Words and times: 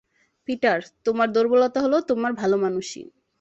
Peter, 0.47 0.79
তোমার 1.05 1.27
দুর্বলতা 1.31 1.79
হলো 1.81 1.97
তোমার 2.01 2.31
ভালোমানুষি। 2.33 3.01